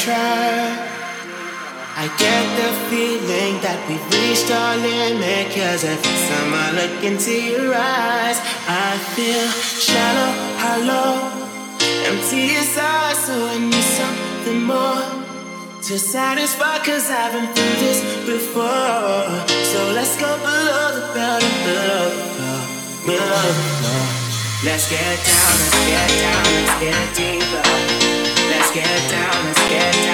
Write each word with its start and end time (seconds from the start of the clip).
try. 0.00 0.80
I 2.02 2.08
get 2.16 2.44
the 2.56 2.70
feeling 2.88 3.60
that 3.60 3.76
we've 3.84 4.08
reached 4.16 4.48
our 4.48 4.76
limit. 4.80 5.52
Cause 5.52 5.84
every 5.84 6.16
time 6.28 6.50
I 6.56 6.68
look 6.80 7.04
into 7.04 7.36
your 7.36 7.74
eyes, 7.76 8.38
I 8.64 8.96
feel 9.12 9.44
shallow, 9.84 10.32
hollow, 10.64 11.12
empty 12.08 12.56
inside. 12.56 13.16
So 13.26 13.34
I 13.36 13.56
need 13.60 13.88
something 14.00 14.62
more 14.64 15.04
to 15.84 15.94
satisfy. 15.98 16.78
Cause 16.80 17.10
I've 17.10 17.32
been 17.36 17.48
through 17.52 17.76
this 17.84 18.00
before. 18.24 19.28
So 19.68 19.80
let's 19.92 20.16
go 20.16 20.30
below 20.40 20.96
the 20.96 21.04
belt 21.12 21.44
of 21.44 22.10
the 22.24 22.40
Love, 23.06 23.80
Let's 24.62 24.88
get 24.90 25.00
down, 25.00 25.54
let's 25.60 25.80
get 25.88 26.08
down, 26.24 26.44
let's 26.56 26.74
get 26.84 27.04
deeper. 27.16 28.20
Let's 28.50 28.70
get 28.74 29.10
down, 29.10 29.46
let's 29.46 29.59
yeah. 29.80 30.09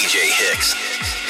DJ 0.00 0.30
Hicks. 0.32 1.29